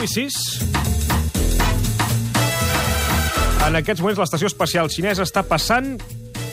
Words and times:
9 0.00 0.04
i 0.04 0.08
6. 0.08 0.64
En 3.66 3.76
aquests 3.76 4.00
moments 4.00 4.20
l'estació 4.22 4.48
espacial 4.48 4.88
xinesa 4.88 5.26
està 5.26 5.42
passant 5.44 5.98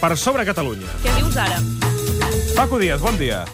per 0.02 0.18
sobre 0.20 0.44
Catalunya. 0.48 0.90
Què 1.04 1.14
dius 1.16 1.38
ara? 1.40 1.62
Paco 2.58 2.80
Díaz, 2.82 3.00
bon 3.00 3.16
dia. 3.16 3.46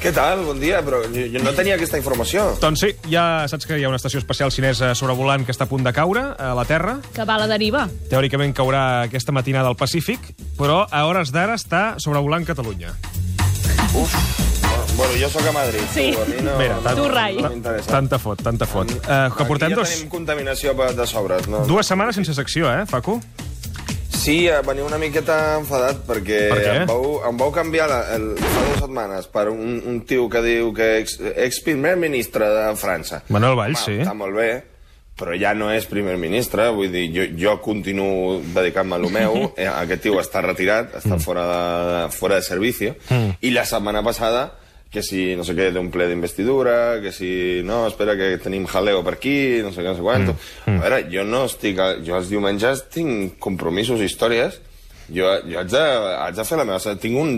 Què 0.00 0.12
tal? 0.12 0.40
Bon 0.44 0.58
dia, 0.60 0.80
però 0.84 1.02
jo, 1.04 1.26
jo 1.32 1.42
no 1.44 1.52
tenia 1.56 1.76
aquesta 1.76 2.00
informació. 2.00 2.46
Doncs 2.60 2.80
sí, 2.80 2.90
ja 3.12 3.44
saps 3.48 3.68
que 3.68 3.76
hi 3.76 3.84
ha 3.84 3.92
una 3.92 4.00
estació 4.00 4.20
espacial 4.20 4.52
xinesa 4.52 4.94
sobrevolant 4.96 5.44
que 5.44 5.52
està 5.52 5.68
a 5.68 5.70
punt 5.70 5.84
de 5.84 5.92
caure 5.96 6.24
a 6.36 6.54
la 6.56 6.64
Terra. 6.68 6.98
Que 7.16 7.28
va 7.28 7.36
a 7.36 7.44
la 7.44 7.48
deriva. 7.50 7.86
Teòricament 8.08 8.56
caurà 8.56 9.04
aquesta 9.10 9.36
matinada 9.36 9.68
al 9.68 9.76
Pacífic, 9.80 10.32
però 10.56 10.84
a 10.88 11.04
hores 11.08 11.32
d'ara 11.32 11.60
està 11.60 12.00
sobrevolant 12.00 12.48
Catalunya. 12.48 12.96
Uf. 13.94 14.43
Bueno, 14.96 15.12
jo 15.20 15.28
sóc 15.28 15.46
a 15.46 15.52
Madrid. 15.52 15.80
Sí. 15.92 16.12
Tu, 16.14 16.20
a 16.22 16.24
mi 16.26 16.42
no, 16.42 16.58
Mira, 16.58 16.76
tant- 16.84 16.96
Tu, 16.96 17.08
Rai. 17.08 17.36
no 17.42 17.48
m'interessa. 17.50 17.90
Tanta 17.90 18.18
fot, 18.18 18.42
tanta 18.42 18.66
fot. 18.66 18.90
Uh, 18.90 19.34
que 19.36 19.44
portem 19.44 19.66
Aquí 19.66 19.74
ja 19.74 19.80
dos, 19.80 19.90
tenim 19.90 20.08
contaminació 20.08 20.74
de 20.74 21.06
sobres, 21.06 21.48
no? 21.48 21.64
dues 21.66 21.86
setmanes 21.86 22.14
sense 22.14 22.34
secció, 22.34 22.70
eh, 22.72 22.84
Facu? 22.86 23.20
Sí, 24.14 24.46
eh, 24.48 24.60
venia 24.64 24.84
una 24.84 24.96
miqueta 24.98 25.58
enfadat 25.58 26.04
perquè 26.06 26.38
Per 26.48 26.58
què? 26.62 26.76
em 26.82 26.86
vau, 26.88 27.20
em 27.28 27.36
vau 27.36 27.50
canviar 27.52 27.88
la, 27.90 27.98
el, 28.14 28.30
fa 28.38 28.62
dues 28.68 28.78
setmanes 28.80 29.26
per 29.26 29.48
un, 29.50 29.82
un 29.84 29.98
tio 30.06 30.28
que 30.30 30.40
diu 30.40 30.70
que 30.72 30.98
ex, 31.02 31.18
ex 31.20 31.60
primer 31.60 31.96
ministre 31.96 32.46
de 32.48 32.70
França. 32.78 33.22
Manuel 33.28 33.56
Valls, 33.58 33.82
sí. 33.84 33.98
Està 34.00 34.14
molt 34.16 34.32
bé, 34.38 34.48
però 35.18 35.34
ja 35.36 35.52
no 35.58 35.68
és 35.74 35.84
primer 35.90 36.16
ministre, 36.16 36.70
vull 36.72 36.88
dir, 36.94 37.08
jo, 37.12 37.26
jo 37.36 37.58
continuo 37.60 38.38
dedicant-me 38.54 38.96
a 38.96 38.98
lo 39.02 39.10
meu, 39.10 39.40
eh, 39.58 39.66
aquest 39.68 40.06
tio 40.06 40.20
està 40.22 40.40
retirat, 40.40 40.94
està 41.02 41.18
fora 41.20 41.44
de, 41.50 42.10
fora 42.14 42.36
de 42.40 42.46
servicio, 42.46 42.94
i 43.42 43.50
la 43.50 43.66
setmana 43.68 44.00
passada 44.06 44.52
que 44.94 45.02
si, 45.02 45.32
no 45.34 45.42
sé 45.44 45.56
què, 45.58 45.72
d'un 45.74 45.88
ple 45.90 46.06
d'investidura, 46.06 47.00
que 47.02 47.10
si, 47.12 47.60
no, 47.66 47.82
espera 47.90 48.14
que 48.16 48.36
tenim 48.38 48.64
jaleo 48.70 49.02
per 49.04 49.16
aquí, 49.18 49.34
no 49.66 49.72
sé 49.74 49.82
què, 49.82 49.90
no 49.90 49.96
sé 49.98 50.04
quant. 50.06 50.28
A 50.70 50.76
veure, 50.84 51.00
jo 51.10 51.24
no 51.26 51.44
estic... 51.50 51.80
a- 51.82 51.96
Jo 52.06 52.14
els 52.20 52.30
diumenges 52.30 52.84
tinc 52.94 53.34
compromisos, 53.42 54.00
històries, 54.06 54.60
jo, 55.10 55.26
jo 55.50 55.58
haig, 55.60 55.68
de, 55.74 55.82
haig 56.24 56.38
de 56.38 56.44
fer 56.46 56.60
la 56.62 56.64
meva... 56.68 56.94
Tinc 57.02 57.18
un, 57.20 57.34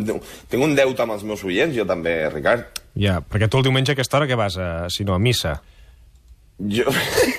tinc 0.53 0.62
un 0.62 0.77
deute 0.78 1.03
amb 1.03 1.16
els 1.16 1.25
meus 1.27 1.42
oients, 1.48 1.72
jo 1.75 1.89
també, 1.89 2.19
Ricard. 2.31 2.83
Ja, 2.97 3.19
perquè 3.25 3.48
tu 3.50 3.59
el 3.59 3.66
diumenge 3.66 3.92
a 3.92 3.97
aquesta 3.97 4.20
hora 4.20 4.28
què 4.31 4.36
vas, 4.38 4.55
a, 4.61 4.69
si 4.92 5.05
no, 5.09 5.16
a 5.16 5.19
missa? 5.19 5.56
Jo, 6.56 6.86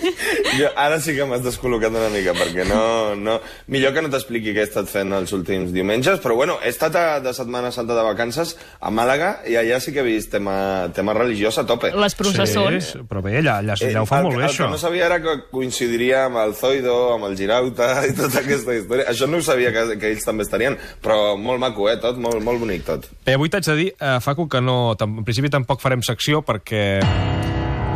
jo 0.58 0.70
ara 0.76 1.00
sí 1.04 1.16
que 1.16 1.26
m'has 1.28 1.44
descol·locat 1.46 1.94
una 1.94 2.10
mica, 2.14 2.34
perquè 2.38 2.66
no, 2.68 3.16
no... 3.16 3.38
Millor 3.72 3.94
que 3.96 4.04
no 4.04 4.12
t'expliqui 4.12 4.54
què 4.56 4.64
he 4.64 4.68
estat 4.68 4.90
fent 4.90 5.14
els 5.16 5.34
últims 5.36 5.74
diumenges, 5.76 6.20
però 6.24 6.38
bueno, 6.38 6.58
he 6.64 6.72
estat 6.72 6.96
a, 6.98 7.06
de 7.24 7.34
Setmana 7.36 7.72
Santa 7.76 7.96
de 7.98 8.06
vacances 8.06 8.56
a 8.80 8.92
Màlaga 8.94 9.34
i 9.50 9.58
allà 9.60 9.80
sí 9.84 9.94
que 9.96 10.02
he 10.04 10.08
vist 10.08 10.32
tema, 10.34 10.56
tema 10.96 11.16
religiós 11.18 11.60
a 11.62 11.66
tope. 11.68 11.92
Les 11.96 12.18
processons. 12.18 12.92
Sí, 12.94 13.04
però 13.10 13.22
bé, 13.26 13.38
allà, 13.42 13.60
allà, 13.62 13.78
allà 13.78 14.04
ho 14.04 14.10
fan 14.10 14.26
el, 14.26 14.30
molt 14.30 14.40
bé, 14.40 14.46
el 14.46 14.50
això. 14.50 14.66
que 14.66 14.78
no 14.78 14.82
sabia 14.82 15.08
era 15.10 15.20
que 15.24 15.36
coincidiria 15.52 16.26
amb 16.28 16.42
el 16.44 16.56
Zoido, 16.58 16.98
amb 17.16 17.30
el 17.30 17.38
Girauta 17.40 17.92
i 18.08 18.16
tota 18.18 18.42
aquesta 18.44 18.78
història. 18.78 19.10
Això 19.14 19.30
no 19.30 19.42
ho 19.42 19.46
sabia 19.46 19.74
que, 19.76 19.86
que 20.02 20.14
ells 20.14 20.26
també 20.28 20.48
estarien, 20.48 20.80
però 21.04 21.36
molt 21.40 21.62
maco, 21.64 21.90
eh, 21.92 22.00
tot, 22.02 22.20
molt, 22.22 22.42
molt 22.44 22.64
bonic 22.64 22.88
tot. 22.88 23.10
Bé, 23.26 23.38
avui 23.38 23.52
t'haig 23.54 23.68
de 23.68 23.78
dir, 23.82 23.92
eh, 24.00 24.18
Facu, 24.24 24.48
que 24.52 24.64
no, 24.64 24.80
en 24.96 25.22
principi 25.28 25.52
tampoc 25.54 25.84
farem 25.84 26.06
secció 26.06 26.44
perquè 26.46 26.98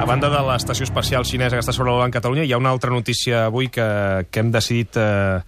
a 0.02 0.06
banda 0.10 0.32
de 0.34 0.40
l'estació 0.42 0.88
espacial 0.88 1.26
xinesa 1.30 1.58
que 1.58 1.62
està 1.62 1.74
sobrevolant 1.76 2.14
Catalunya, 2.14 2.48
hi 2.48 2.56
ha 2.56 2.58
una 2.58 2.72
altra 2.74 2.90
notícia 2.90 3.46
avui 3.46 3.68
que, 3.70 3.86
que 4.34 4.42
hem 4.42 4.50
decidit 4.54 4.98
eh, 4.98 5.44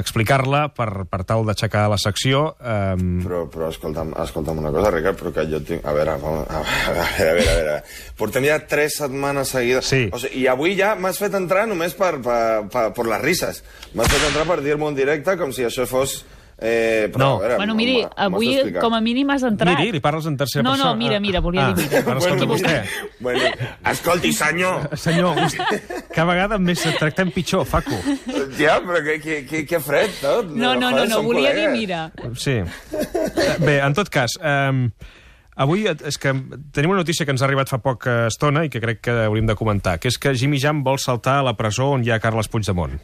explicar-la 0.00 0.62
per, 0.72 1.04
per 1.10 1.20
tal 1.28 1.44
d'aixecar 1.44 1.82
la 1.92 1.98
secció. 2.00 2.54
Eh, 2.56 2.96
Però, 3.26 3.42
però 3.52 3.68
escolta'm, 3.68 4.14
escolta'm 4.24 4.62
una 4.62 4.72
cosa, 4.72 4.94
Ricard, 4.94 5.20
però 5.20 5.34
que 5.36 5.44
jo 5.50 5.60
tinc... 5.68 5.84
A 5.84 5.92
veure, 5.92 6.16
a 6.16 6.22
veure, 6.22 6.46
a 6.48 6.62
veure, 6.96 7.28
a 7.28 7.36
veure. 7.36 7.76
Portem 8.16 8.48
ja 8.48 8.56
tres 8.64 8.96
setmanes 9.02 9.52
seguides. 9.52 9.92
Sí. 9.92 10.06
O 10.08 10.20
sigui, 10.22 10.40
I 10.40 10.48
avui 10.54 10.72
ja 10.78 10.94
m'has 10.96 11.20
fet 11.20 11.36
entrar 11.36 11.66
només 11.68 11.92
per, 11.98 12.14
per, 12.24 12.42
per, 12.72 12.88
per 12.96 13.08
les 13.12 13.20
risses. 13.26 13.60
M'has 13.92 14.08
fet 14.08 14.30
entrar 14.30 14.48
per 14.48 14.62
dir-me 14.64 14.88
un 14.88 14.96
directe 14.96 15.36
com 15.36 15.52
si 15.52 15.68
això 15.68 15.84
fos... 15.90 16.22
Eh, 16.64 17.08
però, 17.12 17.18
No. 17.18 17.30
a 17.34 17.38
veure, 17.40 17.56
Bueno, 17.56 17.74
miri, 17.74 17.96
has 18.04 18.10
avui 18.28 18.72
com 18.80 18.94
a 18.94 19.00
mínim 19.00 19.28
has 19.30 19.42
entrat. 19.42 19.76
Miri, 19.80 19.90
li 19.96 20.00
parles 20.00 20.26
en 20.26 20.36
tercera 20.36 20.62
No, 20.62 20.70
persona. 20.76 20.90
no, 20.92 20.96
mira, 20.96 21.18
mira, 21.18 21.40
volia 21.40 21.72
dir 21.74 21.88
mira. 21.88 22.02
Bueno, 22.02 22.20
escolta, 22.20 22.44
Bueno, 22.46 22.68
vostè. 22.68 22.84
Bueno, 23.18 23.40
escolti, 23.90 24.32
senyor, 24.32 24.96
Senyor, 24.96 25.34
vostè, 25.36 25.80
cada 26.14 26.28
vegada 26.32 26.58
més 26.58 26.84
et 26.86 26.98
tractem 27.00 27.32
pitjor, 27.32 27.64
Facu. 27.66 27.98
ja, 28.58 28.78
però 28.80 29.02
que, 29.02 29.18
que, 29.20 29.40
que, 29.44 29.64
que 29.66 29.80
fred 29.80 30.10
tot. 30.20 30.46
No, 30.54 30.74
no, 30.74 30.90
no, 30.90 30.90
Joder, 30.92 31.08
no, 31.08 31.14
som 31.16 31.24
volia 31.26 31.52
dir 31.52 31.68
mira. 31.70 32.12
Sí. 32.36 32.60
Bé, 33.58 33.80
en 33.80 33.94
tot 33.94 34.08
cas, 34.08 34.38
eh, 34.40 34.88
avui 35.56 35.86
és 35.90 36.16
que 36.18 36.32
tenim 36.72 36.90
una 36.94 37.00
notícia 37.02 37.26
que 37.26 37.32
ens 37.34 37.42
ha 37.42 37.46
arribat 37.46 37.68
fa 37.68 37.78
poca 37.82 38.28
estona 38.28 38.64
i 38.64 38.70
que 38.70 38.80
crec 38.80 39.00
que 39.02 39.10
hauríem 39.26 39.46
de 39.50 39.56
comentar, 39.58 39.98
que 39.98 40.08
és 40.08 40.16
que 40.18 40.32
Jimmy 40.38 40.60
Jam 40.62 40.84
vol 40.84 40.98
saltar 41.02 41.40
a 41.40 41.42
la 41.42 41.56
presó 41.58 41.90
on 41.96 42.04
hi 42.06 42.10
ha 42.14 42.20
Carles 42.20 42.46
Puigdemont. 42.48 43.00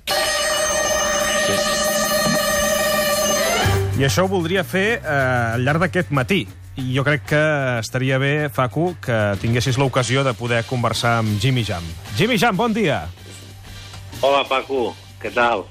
I 3.99 4.05
això 4.07 4.25
ho 4.25 4.31
voldria 4.31 4.63
fer 4.65 5.01
eh, 5.01 5.55
al 5.57 5.65
llarg 5.67 5.83
d'aquest 5.83 6.13
matí. 6.15 6.45
I 6.79 6.93
jo 6.95 7.03
crec 7.03 7.25
que 7.33 7.41
estaria 7.81 8.19
bé, 8.23 8.49
Facu, 8.55 8.93
que 9.03 9.17
tinguessis 9.43 9.79
l'ocasió 9.81 10.23
de 10.23 10.35
poder 10.39 10.61
conversar 10.69 11.17
amb 11.25 11.41
Jimmy 11.43 11.65
Jam. 11.67 11.83
Jimmy 12.17 12.37
Jam, 12.39 12.55
bon 12.57 12.75
dia. 12.77 13.01
Hola, 14.23 14.45
Paco. 14.47 14.93
Què 15.19 15.33
tal? 15.35 15.65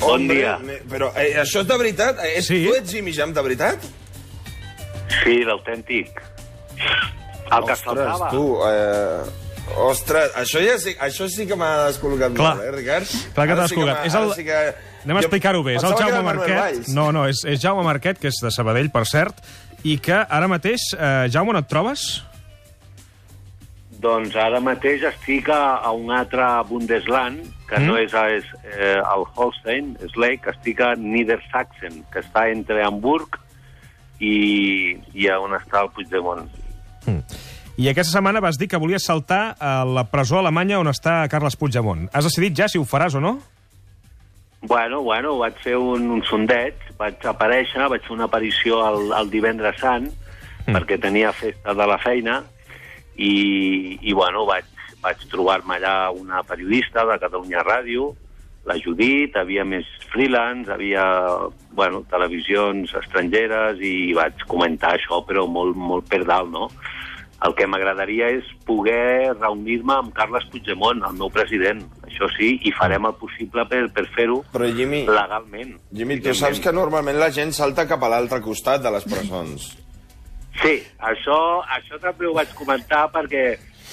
Bon 0.00 0.16
Hombre, 0.16 0.36
dia. 0.40 0.56
me- 0.58 0.80
Però 0.90 1.12
eh, 1.14 1.36
això 1.38 1.62
és 1.62 1.68
de 1.70 1.76
veritat? 1.78 2.18
Eh, 2.26 2.42
Sí. 2.42 2.64
Tu 2.66 2.74
ets 2.74 2.90
Jimmy 2.90 3.12
Jam 3.14 3.32
de 3.34 3.42
veritat? 3.42 3.78
Sí, 5.22 5.38
l'autèntic. 5.46 6.18
El 7.50 7.64
que 7.64 7.76
saltava. 7.76 8.30
tu, 8.30 8.58
eh... 8.66 9.46
Ostres, 9.84 10.30
això, 10.34 10.60
ja 10.64 10.78
sí, 10.80 10.94
això 10.98 11.26
sí 11.28 11.46
que 11.46 11.54
m'ha 11.54 11.88
descol·locat 11.90 12.32
Clar. 12.34 12.54
molt, 12.56 12.66
eh, 12.66 12.70
Ricard? 12.72 13.06
Clar 13.34 13.46
que 13.46 13.52
Ara 13.52 13.62
t'ha 13.62 13.68
sí 13.68 13.74
descol·locat. 13.76 13.98
m'ha- 13.98 14.06
És 14.06 14.14
el- 14.14 14.22
ara 14.26 14.34
Sí 14.34 14.44
que... 14.44 14.87
Anem 15.04 15.16
a 15.16 15.20
explicar-ho 15.22 15.62
bé. 15.62 15.76
És 15.78 15.84
el 15.86 15.94
Jaume 15.98 16.22
Marquet. 16.26 16.88
No, 16.94 17.10
no, 17.14 17.26
és, 17.30 17.44
és 17.46 17.60
Jaume 17.62 17.84
Marquet, 17.86 18.18
que 18.18 18.28
és 18.32 18.40
de 18.42 18.50
Sabadell, 18.54 18.90
per 18.94 19.04
cert, 19.08 19.38
i 19.86 19.98
que 20.02 20.16
ara 20.24 20.48
mateix... 20.50 20.90
Eh, 20.98 21.28
Jaume, 21.32 21.54
on 21.54 21.60
et 21.62 21.68
trobes? 21.70 22.06
Doncs 23.98 24.36
ara 24.38 24.60
mateix 24.62 25.02
estic 25.08 25.48
a, 25.50 25.78
a 25.82 25.90
un 25.96 26.10
altre 26.14 26.44
Bundesland, 26.68 27.46
que 27.68 27.78
Mm. 27.80 27.86
no 27.86 27.96
és, 27.98 28.14
a, 28.14 28.22
és 28.30 28.44
eh, 28.64 28.96
el 29.02 29.24
Holstein, 29.34 29.96
és 30.04 30.14
l'Eck, 30.16 30.46
estic 30.54 30.80
a 30.80 30.94
Niedersachsen, 30.96 32.04
que 32.12 32.22
està 32.22 32.46
entre 32.48 32.80
Hamburg 32.86 33.36
i, 34.20 34.96
i 35.14 35.26
a 35.28 35.38
on 35.42 35.52
està 35.58 35.82
el 35.82 35.90
Puigdemont. 35.94 36.46
I 37.78 37.86
aquesta 37.90 38.16
setmana 38.16 38.40
vas 38.42 38.56
dir 38.58 38.66
que 38.68 38.78
volies 38.80 39.04
saltar 39.06 39.54
a 39.60 39.84
la 39.86 40.02
presó 40.10 40.38
alemanya 40.40 40.80
on 40.80 40.88
està 40.90 41.20
Carles 41.30 41.54
Puigdemont. 41.56 42.08
Has 42.12 42.26
decidit 42.26 42.56
ja 42.58 42.66
si 42.68 42.78
ho 42.80 42.86
faràs 42.88 43.14
o 43.14 43.20
no? 43.22 43.36
Bueno, 44.60 45.02
bueno, 45.02 45.36
vaig 45.38 45.58
fer 45.62 45.76
un, 45.78 46.08
un 46.10 46.22
sondeig, 46.26 46.78
vaig 46.98 47.22
aparèixer, 47.30 47.84
vaig 47.90 48.02
fer 48.02 48.16
una 48.16 48.26
aparició 48.26 48.80
el, 48.88 49.12
el 49.14 49.30
divendres 49.30 49.78
sant, 49.78 50.08
mm. 50.10 50.74
perquè 50.74 50.98
tenia 50.98 51.30
festa 51.32 51.76
de 51.78 51.86
la 51.86 51.98
feina, 52.02 52.40
i, 53.14 53.98
i 54.02 54.14
bueno, 54.18 54.42
vaig, 54.48 54.66
vaig 55.02 55.22
trobar-me 55.30 55.78
allà 55.78 56.10
una 56.10 56.42
periodista 56.46 57.06
de 57.06 57.20
Catalunya 57.22 57.62
Ràdio, 57.62 58.10
la 58.68 58.76
Judit, 58.82 59.36
havia 59.38 59.64
més 59.64 59.86
freelance, 60.10 60.68
havia, 60.74 61.04
bueno, 61.78 62.02
televisions 62.10 62.92
estrangeres, 62.98 63.78
i 63.80 64.12
vaig 64.18 64.42
comentar 64.50 64.96
això, 64.96 65.22
però 65.24 65.46
molt, 65.48 65.78
molt 65.78 66.10
per 66.10 66.24
dalt, 66.26 66.50
no? 66.52 66.66
El 67.46 67.54
que 67.54 67.68
m'agradaria 67.70 68.32
és 68.34 68.50
poder 68.66 69.36
reunir-me 69.38 69.94
amb 69.94 70.12
Carles 70.16 70.50
Puigdemont, 70.50 71.04
el 71.06 71.16
meu 71.22 71.30
president, 71.30 71.86
això 72.18 72.28
sí, 72.34 72.56
i 72.66 72.72
farem 72.74 73.06
el 73.06 73.14
possible 73.14 73.64
per, 73.70 73.84
per 73.94 74.04
fer-ho 74.16 74.42
legalment. 74.58 75.76
Jimmy, 75.94 76.18
tu 76.24 76.34
saps 76.34 76.58
que 76.60 76.72
normalment 76.74 77.18
la 77.18 77.30
gent 77.30 77.54
salta 77.54 77.86
cap 77.86 78.02
a 78.02 78.10
l'altre 78.10 78.40
costat 78.42 78.82
de 78.82 78.90
les 78.90 79.06
presons. 79.06 79.70
Sí, 80.58 80.74
això, 80.98 81.38
això 81.70 82.00
també 82.02 82.26
ho 82.26 82.34
vaig 82.34 82.50
comentar 82.58 83.06
perquè 83.14 83.44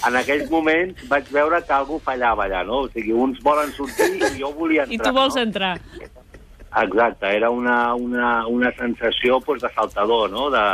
en 0.07 0.17
aquells 0.17 0.49
moments 0.49 1.05
vaig 1.11 1.29
veure 1.31 1.61
que 1.61 1.75
algú 1.75 1.99
fallava 2.01 2.47
allà, 2.47 2.63
no? 2.65 2.81
O 2.87 2.89
sigui, 2.89 3.13
uns 3.13 3.37
volen 3.45 3.69
sortir 3.77 4.15
i 4.17 4.39
jo 4.39 4.49
volia 4.57 4.87
entrar. 4.87 4.95
I 4.97 5.03
tu 5.03 5.13
vols 5.13 5.37
no? 5.37 5.45
entrar. 5.45 5.75
Exacte, 6.75 7.29
era 7.29 7.51
una, 7.53 7.93
una, 7.93 8.47
una 8.47 8.73
sensació 8.75 9.39
pues, 9.39 9.61
de 9.61 9.69
saltador, 9.77 10.31
no? 10.33 10.49
De, 10.49 10.65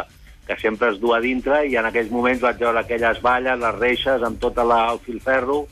que 0.48 0.57
sempre 0.59 0.89
es 0.89 0.98
du 1.00 1.13
a 1.13 1.19
dintre 1.21 1.62
i 1.69 1.75
en 1.77 1.86
aquells 1.88 2.09
moments 2.12 2.42
vaig 2.42 2.57
veure 2.63 2.81
aquelles 2.81 3.19
valles, 3.21 3.59
les 3.59 3.77
reixes, 3.77 4.24
amb 4.25 4.39
tot 4.42 4.57
la, 4.57 4.81
el 4.95 5.03
filferro, 5.03 5.65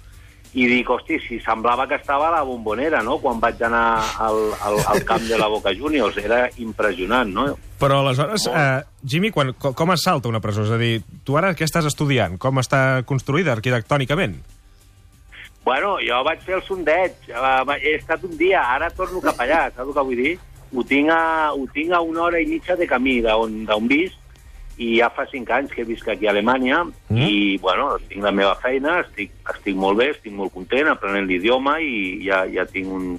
i 0.53 0.65
dic, 0.65 0.89
hosti, 0.89 1.19
si 1.21 1.37
semblava 1.43 1.85
que 1.87 1.99
estava 1.99 2.29
a 2.29 2.33
la 2.39 2.43
bombonera, 2.45 3.03
no?, 3.05 3.19
quan 3.21 3.37
vaig 3.41 3.61
anar 3.61 4.01
al, 4.25 4.39
al, 4.65 4.79
al 4.95 5.03
camp 5.05 5.27
de 5.29 5.37
la 5.37 5.47
Boca 5.51 5.73
Juniors. 5.77 6.17
Era 6.17 6.47
impressionant, 6.57 7.29
no? 7.29 7.45
Però 7.79 7.99
aleshores, 8.01 8.47
eh, 8.49 8.81
Jimmy, 9.05 9.29
quan, 9.31 9.53
com, 9.53 9.93
es 9.93 10.03
salta 10.03 10.31
una 10.31 10.41
presó? 10.41 10.65
És 10.65 10.73
a 10.73 10.79
dir, 10.81 11.03
tu 11.23 11.37
ara 11.37 11.53
què 11.53 11.67
estàs 11.67 11.85
estudiant? 11.87 12.39
Com 12.41 12.57
està 12.59 13.03
construïda 13.07 13.53
arquitectònicament? 13.53 14.39
Bueno, 15.63 15.97
jo 16.01 16.23
vaig 16.25 16.41
fer 16.41 16.57
el 16.57 16.65
sondeig, 16.65 17.29
eh, 17.29 17.77
he 17.77 17.95
estat 17.99 18.25
un 18.25 18.33
dia, 18.39 18.65
ara 18.73 18.89
torno 18.89 19.21
cap 19.21 19.37
allà, 19.37 19.67
saps 19.69 19.85
el 19.85 19.93
que 19.93 20.07
vull 20.09 20.23
dir? 20.23 20.37
Ho 20.73 20.85
tinc 20.85 21.13
a, 21.13 21.21
ho 21.53 21.65
tinc 21.73 21.93
a 21.93 22.01
una 22.01 22.25
hora 22.25 22.41
i 22.41 22.49
mitja 22.49 22.75
de 22.77 22.89
camí 22.89 23.19
d'on 23.25 23.87
visc, 23.89 24.18
i 24.79 24.93
ja 25.01 25.09
fa 25.11 25.25
cinc 25.27 25.49
anys 25.51 25.73
que 25.75 25.83
visc 25.83 26.07
aquí 26.07 26.27
a 26.27 26.31
Alemanya 26.31 26.85
Mm. 27.09 27.17
i, 27.25 27.57
bueno, 27.59 27.97
tinc 28.07 28.23
la 28.23 28.31
meva 28.31 28.55
feina, 28.61 28.99
estic, 29.01 29.31
estic 29.51 29.75
molt 29.75 29.97
bé, 29.99 30.11
estic 30.13 30.31
molt 30.33 30.53
content, 30.53 30.87
aprenent 30.87 31.27
l'idioma 31.27 31.79
i 31.83 32.21
ja, 32.23 32.45
ja 32.47 32.63
tinc 32.69 32.87
un, 32.87 33.17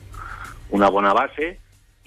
una 0.71 0.89
bona 0.91 1.13
base. 1.13 1.57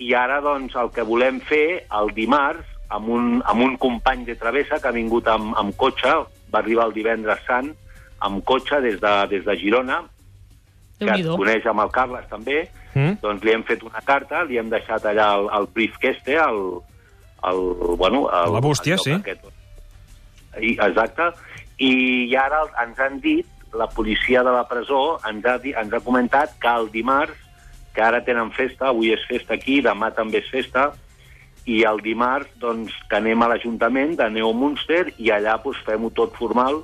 I 0.01 0.13
ara, 0.17 0.39
doncs, 0.41 0.73
el 0.75 0.89
que 0.95 1.03
volem 1.05 1.37
fer 1.45 1.85
el 1.99 2.09
dimarts 2.15 2.65
amb 2.89 3.09
un, 3.09 3.41
amb 3.45 3.61
un 3.61 3.75
company 3.77 4.25
de 4.25 4.35
travessa 4.35 4.79
que 4.81 4.87
ha 4.89 4.95
vingut 4.95 5.27
amb, 5.27 5.53
amb 5.59 5.75
cotxe, 5.77 6.15
va 6.53 6.59
arribar 6.63 6.87
el 6.89 6.93
divendres 6.93 7.39
sant 7.45 7.69
amb 8.23 8.43
cotxe 8.47 8.79
des 8.81 8.99
de, 9.01 9.13
des 9.29 9.43
de 9.45 9.55
Girona, 9.59 10.01
que 10.99 11.05
es 11.11 11.25
coneix 11.37 11.65
amb 11.67 11.81
el 11.85 11.91
Carles 11.91 12.25
també, 12.29 12.69
Mm. 12.93 13.15
doncs 13.23 13.41
li 13.43 13.49
hem 13.51 13.63
fet 13.65 13.81
una 13.81 14.01
carta, 14.05 14.43
li 14.45 14.59
hem 14.61 14.67
deixat 14.69 15.01
allà 15.09 15.31
el, 15.35 15.47
el 15.57 15.65
briefcase, 15.73 16.35
el, 16.37 16.59
el, 17.49 17.61
bueno... 17.97 18.27
El, 18.29 18.53
La 18.53 18.59
bústia, 18.59 18.97
sí. 18.97 19.11
Aquest. 19.11 19.45
I, 20.59 20.75
exacte. 20.77 21.31
I, 21.81 21.91
ara 22.37 22.63
ens 22.83 22.99
han 23.01 23.19
dit, 23.23 23.47
la 23.73 23.87
policia 23.89 24.43
de 24.45 24.51
la 24.53 24.67
presó 24.69 25.17
ens 25.29 25.45
ha, 25.49 25.57
ens 25.57 25.93
ha 25.93 26.03
comentat 26.05 26.53
que 26.61 26.69
el 26.69 26.91
dimarts, 26.93 27.39
que 27.93 28.01
ara 28.01 28.23
tenen 28.25 28.51
festa, 28.53 28.89
avui 28.89 29.11
és 29.13 29.23
festa 29.29 29.57
aquí, 29.57 29.79
demà 29.85 30.11
també 30.13 30.41
és 30.41 30.49
festa, 30.49 30.91
i 31.69 31.83
el 31.87 32.01
dimarts 32.03 32.51
doncs, 32.59 32.93
que 33.09 33.19
anem 33.19 33.43
a 33.43 33.49
l'Ajuntament 33.53 34.17
de 34.19 34.27
Neo 34.33 34.51
Munster 34.53 35.05
i 35.17 35.31
allà 35.31 35.55
doncs, 35.63 35.79
fem-ho 35.87 36.11
tot 36.15 36.35
formal 36.35 36.81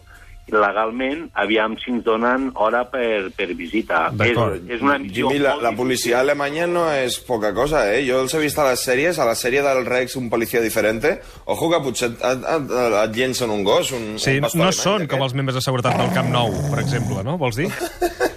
legalment, 0.54 1.28
aviam 1.34 1.76
si 1.82 1.92
ens 1.94 2.04
donen 2.06 2.50
hora 2.56 2.84
per, 2.92 3.30
per 3.38 3.48
visita. 3.58 4.08
És, 4.26 4.38
és 4.70 4.82
una 4.86 4.98
missió 5.02 5.28
Jimmy, 5.30 5.40
la, 5.44 5.56
la 5.56 5.70
difícil. 5.70 5.78
policia 5.82 6.20
alemanya 6.22 6.68
no 6.68 6.86
és 6.94 7.20
poca 7.26 7.54
cosa, 7.54 7.86
eh? 7.94 8.02
Jo 8.08 8.22
els 8.24 8.34
he 8.34 8.42
vist 8.44 8.60
a 8.60 8.68
les 8.70 8.84
sèries, 8.86 9.20
a 9.20 9.26
la 9.30 9.36
sèrie 9.36 9.62
del 9.66 9.86
Rex, 9.86 10.16
un 10.20 10.30
policia 10.30 10.62
diferente. 10.62 11.18
Ojo 11.46 11.70
que 11.72 11.82
potser 11.84 12.12
et, 12.14 12.24
et, 12.24 12.48
et, 12.56 12.74
et 13.04 13.16
llencen 13.18 13.50
un 13.54 13.64
gos, 13.68 13.92
un, 13.96 14.18
Sí, 14.20 14.38
un 14.38 14.48
pastor 14.48 14.60
no 14.60 14.68
alemany, 14.70 14.80
són 14.84 14.98
d'aquest. 15.04 15.12
com 15.16 15.26
els 15.28 15.34
membres 15.38 15.60
de 15.60 15.66
seguretat 15.66 15.98
del 16.00 16.14
Camp 16.16 16.30
Nou, 16.34 16.54
per 16.72 16.84
exemple, 16.84 17.24
no? 17.26 17.38
Vols 17.42 17.58
dir? 17.60 17.70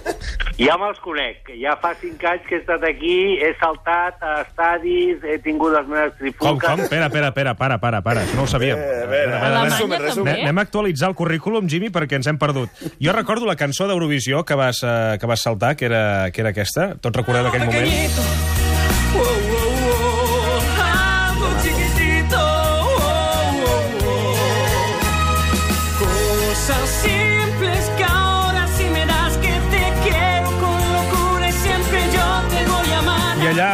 Ja 0.59 0.75
me'ls 0.77 0.99
conec. 1.01 1.47
Ja 1.57 1.73
fa 1.81 1.93
cinc 1.97 2.21
anys 2.29 2.43
que 2.47 2.57
he 2.57 2.61
estat 2.61 2.83
aquí, 2.85 3.15
he 3.41 3.51
saltat 3.57 4.21
a 4.21 4.33
estadis, 4.43 5.23
he 5.25 5.39
tingut 5.41 5.73
les 5.73 5.87
meves 5.89 6.13
Com, 6.13 6.19
trifulques... 6.21 6.69
com? 6.69 6.83
Espera, 6.85 7.07
espera, 7.09 7.31
espera, 7.33 7.55
para, 7.57 7.79
para, 7.81 8.01
para. 8.05 8.25
Això 8.27 8.37
no 8.37 8.45
ho 8.45 8.51
sabíem. 8.51 8.77
Eh, 8.77 9.03
a 9.03 9.07
veure, 9.09 9.39
resume. 9.67 10.01
també. 10.13 10.35
Anem 10.45 10.61
a 10.61 10.67
actualitzar 10.67 11.09
el 11.09 11.17
currículum, 11.17 11.69
Jimmy, 11.69 11.89
perquè 11.93 12.19
ens 12.21 12.29
hem 12.29 12.37
perdut. 12.41 12.83
Jo 13.01 13.15
recordo 13.17 13.49
la 13.49 13.57
cançó 13.57 13.89
d'Eurovisió 13.89 14.43
que, 14.45 14.59
vas, 14.59 14.83
eh, 14.85 15.17
que 15.19 15.29
vas 15.29 15.41
saltar, 15.41 15.75
que 15.75 15.89
era, 15.89 16.29
que 16.31 16.45
era 16.45 16.53
aquesta. 16.53 16.93
Tots 17.01 17.17
recordeu 17.23 17.49
aquell 17.49 17.65
moment? 17.65 18.62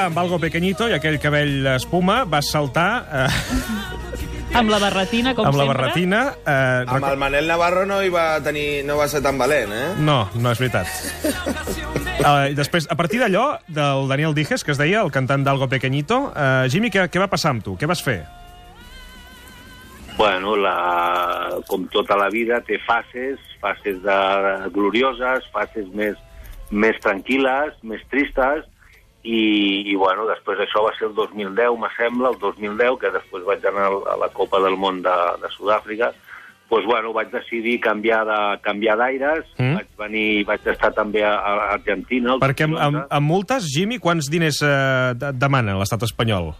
Amb 0.09 0.17
algo 0.17 0.39
pequeñito 0.41 0.87
i 0.89 0.95
aquell 0.97 1.19
cabell 1.21 1.67
espuma, 1.75 2.23
vas 2.25 2.49
saltar 2.49 2.89
eh, 3.13 3.27
Amb 4.57 4.71
la 4.73 4.79
barretina, 4.81 5.35
com 5.37 5.45
amb 5.45 5.59
la 5.59 5.65
sempre. 5.67 5.77
barretina. 5.77 6.19
Eh, 6.41 6.85
Amb 6.89 7.05
el 7.05 7.17
Manel 7.21 7.45
Navarro 7.47 7.83
no, 7.85 7.99
hi 8.01 8.09
va 8.09 8.39
tenir, 8.41 8.81
no 8.87 8.95
va 8.97 9.05
ser 9.07 9.21
tan 9.21 9.37
valent, 9.37 9.69
eh? 9.69 9.91
No, 10.01 10.23
no 10.41 10.49
és 10.49 10.57
veritat. 10.57 10.89
Uh, 12.19 12.49
després, 12.57 12.87
a 12.89 12.97
partir 12.97 13.21
d'allò, 13.21 13.59
del 13.69 14.09
Daniel 14.09 14.33
Dijes, 14.33 14.65
que 14.65 14.73
es 14.73 14.81
deia, 14.81 15.03
el 15.05 15.13
cantant 15.13 15.45
d'Algo 15.45 15.69
Pequeñito, 15.69 16.17
uh, 16.33 16.65
Jimmy, 16.67 16.89
què, 16.89 17.05
què 17.13 17.21
va 17.21 17.29
passar 17.29 17.53
amb 17.53 17.63
tu? 17.63 17.77
Què 17.77 17.87
vas 17.87 18.01
fer? 18.01 18.23
Bueno, 20.17 20.57
la, 20.57 21.61
com 21.69 21.85
tota 21.93 22.17
la 22.19 22.27
vida, 22.33 22.59
té 22.65 22.81
fases, 22.89 23.37
fases 23.61 24.01
de, 24.01 24.17
glorioses, 24.73 25.45
fases 25.53 25.87
més, 25.93 26.17
més 26.73 26.97
tranquil·les, 27.05 27.77
més 27.85 28.01
tristes, 28.09 28.65
i, 29.23 29.83
i 29.91 29.95
bueno, 29.99 30.25
després 30.29 30.59
això 30.63 30.83
va 30.85 30.93
ser 30.97 31.09
el 31.09 31.15
2010, 31.15 31.75
me 31.81 31.89
sembla, 31.97 32.29
el 32.31 32.39
2010, 32.39 32.97
que 33.01 33.11
després 33.11 33.43
vaig 33.45 33.65
anar 33.67 33.89
a 34.07 34.15
la 34.21 34.29
Copa 34.31 34.61
del 34.63 34.77
Món 34.79 35.01
de, 35.03 35.15
de 35.41 35.51
Sud-àfrica, 35.57 36.13
doncs, 36.69 36.85
bueno, 36.85 37.11
vaig 37.11 37.31
decidir 37.33 37.79
canviar 37.81 38.21
de 38.29 38.39
canviar 38.61 38.95
d'aires, 38.97 39.45
Mm. 39.57 39.75
vaig 39.75 39.87
venir, 39.97 40.45
vaig 40.45 40.67
estar 40.69 40.93
també 40.93 41.23
a, 41.25 41.33
a 41.35 41.73
Argentina. 41.73 42.37
Perquè 42.39 42.63
amb, 42.69 42.77
2011. 42.77 42.85
amb, 42.87 43.13
amb 43.17 43.27
multes, 43.27 43.67
Jimmy, 43.73 43.97
quants 43.99 44.29
diners 44.31 44.61
de, 44.61 45.33
demana 45.33 45.75
l'estat 45.81 46.05
espanyol? 46.07 46.53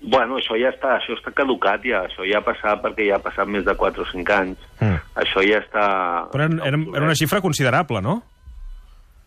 Bueno, 0.00 0.38
això 0.40 0.56
ja 0.56 0.70
està, 0.72 0.94
això 0.96 1.12
està 1.12 1.28
caducat 1.36 1.82
ja, 1.84 2.06
això 2.08 2.24
ja 2.24 2.38
ha 2.40 2.44
passat 2.46 2.80
perquè 2.80 3.04
ja 3.10 3.18
ha 3.18 3.20
passat 3.24 3.50
més 3.52 3.66
de 3.66 3.74
4 3.76 4.00
o 4.00 4.06
5 4.08 4.32
anys. 4.32 4.62
Mm. 4.80 4.96
Això 5.20 5.42
ja 5.44 5.58
està... 5.60 5.84
Però 6.32 6.46
era, 6.46 6.56
era, 6.70 6.78
era 6.96 7.04
una 7.10 7.16
xifra 7.18 7.42
considerable, 7.44 8.00
no? 8.00 8.22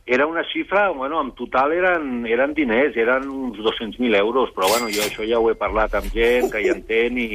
Era 0.05 0.25
una 0.27 0.43
xifra, 0.43 0.89
bueno, 0.89 1.21
en 1.21 1.31
total 1.31 1.71
eren, 1.71 2.25
eren 2.27 2.53
diners, 2.53 2.95
eren 2.97 3.29
uns 3.29 3.57
200.000 3.57 4.17
euros, 4.19 4.49
però 4.51 4.67
bueno, 4.67 4.89
jo 4.91 4.99
això 5.01 5.23
ja 5.23 5.39
ho 5.39 5.47
he 5.49 5.55
parlat 5.55 5.93
amb 5.95 6.11
gent 6.11 6.49
que 6.51 6.59
hi 6.59 6.67
entén 6.73 7.17
i 7.17 7.27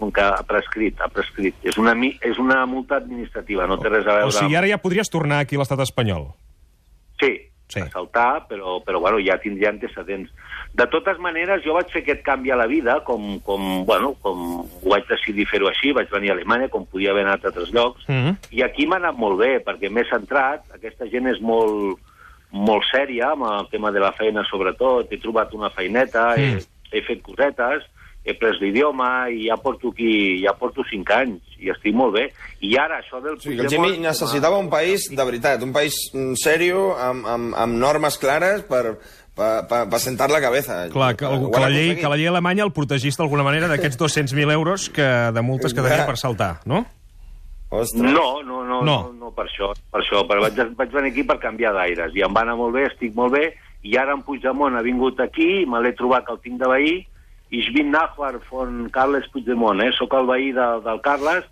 com 0.00 0.10
que 0.10 0.24
ha 0.24 0.42
prescrit, 0.42 0.98
ha 1.00 1.06
prescrit. 1.06 1.54
És 1.62 1.78
una, 1.78 1.94
és 2.20 2.38
una 2.42 2.64
multa 2.66 2.96
administrativa, 2.96 3.68
no 3.70 3.78
té 3.78 3.88
res 3.92 4.06
a 4.06 4.16
veure 4.18 4.26
O 4.26 4.34
sigui, 4.34 4.56
ara 4.58 4.66
ja 4.66 4.78
podries 4.82 5.08
tornar 5.08 5.38
aquí 5.44 5.54
a 5.54 5.62
l'estat 5.62 5.84
espanyol. 5.86 6.32
Sí, 7.20 7.36
Sí. 7.68 7.80
sí. 7.80 7.86
a 7.86 7.90
saltar, 7.90 8.46
però, 8.46 8.80
però 8.84 9.00
bueno, 9.00 9.18
ja 9.18 9.38
tindria 9.42 9.70
antecedents. 9.70 10.30
De 10.72 10.86
totes 10.86 11.18
maneres, 11.18 11.64
jo 11.64 11.74
vaig 11.74 11.90
fer 11.90 12.02
aquest 12.04 12.22
canvi 12.22 12.50
a 12.50 12.56
la 12.56 12.66
vida, 12.70 13.00
com, 13.02 13.40
com, 13.40 13.84
bueno, 13.84 14.14
com 14.22 14.60
ho 14.60 14.90
vaig 14.90 15.06
decidir 15.08 15.46
fer-ho 15.50 15.66
així, 15.66 15.90
vaig 15.92 16.10
venir 16.10 16.30
a 16.30 16.34
Alemanya, 16.34 16.68
com 16.68 16.86
podia 16.86 17.10
haver 17.10 17.24
anat 17.26 17.44
a 17.44 17.48
altres 17.48 17.72
llocs, 17.74 18.04
Mm 18.08 18.22
-hmm. 18.22 18.36
i 18.50 18.62
aquí 18.62 18.86
m'ha 18.86 18.96
anat 18.96 19.16
molt 19.16 19.38
bé, 19.38 19.64
perquè 19.64 19.90
m'he 19.90 20.04
centrat, 20.10 20.62
aquesta 20.74 21.06
gent 21.10 21.26
és 21.26 21.40
molt, 21.40 21.98
molt 22.52 22.86
sèria 22.90 23.32
amb 23.34 23.48
el 23.48 23.68
tema 23.72 23.92
de 23.92 24.00
la 24.02 24.12
feina, 24.16 24.44
sobretot, 24.50 25.10
he 25.12 25.20
trobat 25.22 25.52
una 25.54 25.70
feineta, 25.74 26.32
he, 26.38 26.56
he 26.92 27.02
fet 27.06 27.22
cosetes, 27.26 27.84
he 28.26 28.34
pres 28.34 28.58
l'idioma 28.58 29.28
i 29.30 29.46
ja 29.46 29.56
porto 29.62 29.92
aquí, 29.94 30.40
ja 30.42 30.52
porto 30.58 30.84
cinc 30.90 31.12
anys 31.14 31.58
i 31.62 31.70
estic 31.70 31.94
molt 31.94 32.16
bé. 32.16 32.24
I 32.66 32.74
ara 32.82 32.98
això 32.98 33.20
del 33.22 33.38
que 33.38 33.54
el 33.54 33.70
Jimmy 33.70 34.00
necessitava 34.02 34.58
un 34.58 34.70
país 34.72 35.06
de 35.12 35.28
veritat, 35.28 35.62
un 35.62 35.72
país 35.74 35.94
mm, 36.12 36.34
serio, 36.42 36.88
amb, 36.98 37.26
amb, 37.30 37.54
amb 37.54 37.78
normes 37.78 38.18
clares 38.18 38.66
per, 38.66 38.98
per, 39.36 39.52
per, 39.70 39.84
per 39.92 40.02
sentar 40.02 40.28
la 40.32 40.42
cabeza. 40.42 40.82
Clar, 40.90 41.14
que, 41.14 41.30
Ho 41.30 41.52
que, 41.52 41.62
la 41.62 41.70
llei, 41.70 41.94
que 42.00 42.10
la 42.10 42.18
llei 42.18 42.30
alemanya 42.32 42.66
el 42.66 42.74
protegís 42.74 43.18
d'alguna 43.20 43.46
manera 43.46 43.70
d'aquests 43.70 44.00
200.000 44.02 44.54
euros 44.58 44.90
que, 44.90 45.06
de 45.32 45.46
multes 45.46 45.76
que 45.76 45.86
tenia 45.86 46.08
per 46.08 46.18
saltar, 46.18 46.56
no? 46.66 46.82
Ostres. 47.82 48.12
No, 48.12 48.42
no, 48.42 48.62
no, 48.64 48.80
No. 48.82 48.96
no, 49.06 49.12
no, 49.20 49.30
per 49.36 49.46
això, 49.46 49.72
per 49.92 50.00
això, 50.02 50.22
però 50.28 50.42
vaig, 50.46 50.58
vaig 50.78 50.94
venir 50.94 51.12
aquí 51.12 51.24
per 51.28 51.38
canviar 51.42 51.72
d'aires, 51.76 52.14
i 52.16 52.22
em 52.24 52.34
va 52.34 52.42
anar 52.46 52.56
molt 52.56 52.74
bé, 52.74 52.86
estic 52.90 53.14
molt 53.14 53.32
bé, 53.36 53.50
i 53.86 53.96
ara 54.00 54.14
en 54.16 54.22
Puigdemont 54.26 54.74
ha 54.76 54.82
vingut 54.82 55.20
aquí, 55.20 55.66
me 55.66 55.80
l'he 55.84 55.92
trobat 55.98 56.26
que 56.26 56.32
el 56.34 56.40
tinc 56.44 56.58
de 56.62 56.68
veí, 56.72 56.94
i 57.50 57.60
ich 57.60 57.68
bin 57.74 57.92
Nachbar 57.94 58.40
von 58.50 58.88
Carles 58.90 59.28
Puigdemont, 59.32 59.80
eh? 59.84 59.92
sóc 59.94 60.14
el 60.18 60.26
veí 60.26 60.50
de, 60.56 60.64
del 60.86 60.98
Carles, 61.04 61.44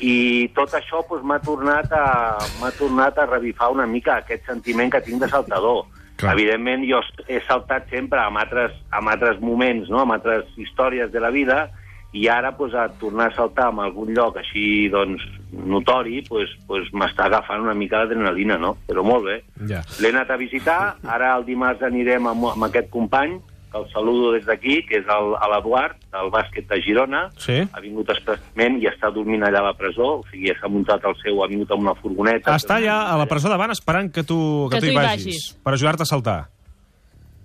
i 0.00 0.48
tot 0.56 0.72
això 0.78 1.02
doncs, 1.08 1.24
m'ha 1.26 1.38
tornat, 1.44 1.90
a, 1.92 2.38
m'ha 2.60 2.70
tornat 2.78 3.18
a 3.18 3.26
revifar 3.26 3.72
una 3.74 3.86
mica 3.86 4.20
aquest 4.22 4.46
sentiment 4.46 4.90
que 4.92 5.00
tinc 5.04 5.20
de 5.20 5.28
saltador. 5.28 5.84
Clar. 6.16 6.32
Evidentment, 6.36 6.84
jo 6.86 7.00
he 7.26 7.40
saltat 7.48 7.88
sempre 7.90 8.20
amb 8.22 8.38
altres, 8.38 8.72
amb 8.94 9.10
altres 9.10 9.40
moments, 9.40 9.90
no? 9.90 10.04
amb 10.04 10.14
altres 10.14 10.46
històries 10.56 11.10
de 11.12 11.20
la 11.20 11.30
vida, 11.34 11.64
i 12.12 12.26
ara 12.28 12.52
pues, 12.56 12.74
a 12.74 12.88
tornar 13.00 13.30
a 13.30 13.34
saltar 13.34 13.70
en 13.72 13.78
algun 13.80 14.10
lloc 14.14 14.36
així 14.36 14.88
doncs, 14.92 15.22
notori 15.52 16.22
pues, 16.28 16.50
pues, 16.66 16.88
m'està 16.92 17.24
agafant 17.30 17.60
una 17.64 17.74
mica 17.74 17.98
d'adrenalina, 18.02 18.58
no? 18.58 18.76
Però 18.88 19.02
molt 19.04 19.24
bé. 19.24 19.38
Ja. 19.68 19.82
L'he 20.00 20.10
anat 20.12 20.30
a 20.30 20.36
visitar, 20.36 20.96
ara 21.08 21.34
el 21.38 21.44
dimarts 21.46 21.82
anirem 21.82 22.26
amb, 22.26 22.44
amb 22.52 22.64
aquest 22.68 22.90
company, 22.90 23.38
que 23.72 23.78
el 23.80 23.86
saludo 23.90 24.32
des 24.34 24.44
d'aquí, 24.44 24.82
que 24.84 24.98
és 24.98 25.06
el- 25.08 25.34
a 25.40 25.48
l'Eduard, 25.48 25.96
del 26.12 26.28
bàsquet 26.30 26.66
de 26.68 26.82
Girona. 26.84 27.30
Sí. 27.38 27.62
Ha 27.72 27.80
vingut 27.80 28.10
expressament 28.10 28.76
i 28.82 28.86
està 28.86 29.08
dormint 29.10 29.42
allà 29.44 29.60
a 29.60 29.68
la 29.70 29.72
presó, 29.72 30.18
o 30.20 30.24
sigui, 30.30 30.52
s'ha 30.60 30.68
muntat 30.68 31.02
el 31.08 31.16
seu, 31.22 31.42
ha 31.42 31.46
vingut 31.48 31.70
amb 31.72 31.80
una 31.88 31.94
furgoneta. 31.94 32.52
Està 32.54 32.76
ja 32.84 32.98
a 33.10 33.16
la 33.16 33.24
presó 33.24 33.48
davant 33.48 33.70
esperant 33.72 34.12
que 34.12 34.24
tu, 34.24 34.68
que, 34.70 34.76
Que 34.76 34.80
tu 34.80 34.86
hi 34.86 34.88
tu 34.90 34.92
hi 34.92 34.96
vagis, 35.02 35.24
vagis. 35.24 35.58
per 35.64 35.72
ajudar-te 35.72 36.02
a 36.02 36.06
saltar. 36.12 36.48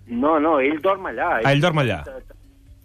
No, 0.08 0.38
no, 0.40 0.60
ell 0.60 0.82
dorm 0.82 1.06
allà. 1.08 1.42
Ah, 1.46 1.52
ell 1.54 1.62
dorm 1.62 1.80
allà. 1.80 2.04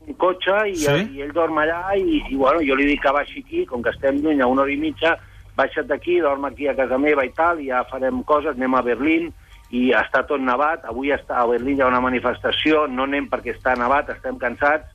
Un 0.07 0.17
cotxe 0.19 0.57
i, 0.71 0.77
Sí? 0.77 0.87
sí? 0.87 1.19
i 1.19 1.23
ell 1.27 1.33
dorm 1.33 1.59
allà 1.63 1.95
i, 1.97 2.23
i 2.31 2.37
bueno, 2.37 2.63
jo 2.67 2.79
li 2.79 2.89
dic 2.91 3.03
que 3.05 3.13
baixi 3.15 3.45
aquí, 3.45 3.67
com 3.67 3.83
que 3.83 3.93
estem 3.95 4.19
lluny 4.23 4.43
a 4.43 4.49
una 4.51 4.65
hora 4.65 4.73
i 4.73 4.81
mitja, 4.81 5.17
baixa't 5.57 5.87
d'aquí, 5.89 6.21
dorm 6.21 6.45
aquí 6.49 6.69
a 6.69 6.77
casa 6.77 6.99
meva 6.99 7.25
i 7.25 7.33
tal, 7.37 7.61
i 7.61 7.69
ja 7.71 7.85
farem 7.91 8.23
coses, 8.25 8.57
anem 8.57 8.75
a 8.75 8.83
Berlín, 8.83 9.31
i 9.73 9.91
està 9.97 10.25
tot 10.29 10.41
nevat, 10.41 10.85
avui 10.85 11.13
està 11.15 11.39
a 11.41 11.47
Berlín 11.49 11.79
hi 11.79 11.85
ha 11.85 11.89
una 11.89 12.03
manifestació, 12.05 12.87
no 12.89 13.07
anem 13.09 13.29
perquè 13.33 13.55
està 13.55 13.77
nevat, 13.79 14.11
estem 14.13 14.37
cansats, 14.41 14.91